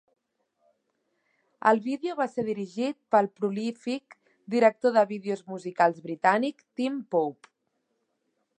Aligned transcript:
El 1.71 1.81
vídeo 1.87 2.15
va 2.19 2.25
ser 2.31 2.45
dirigit 2.47 2.97
pel 3.15 3.29
prolífic 3.41 4.17
director 4.55 4.95
de 4.97 5.03
vídeos 5.15 5.45
musicals 5.53 6.01
britànic, 6.09 6.67
Tim 6.81 6.97
Pope. 7.17 7.53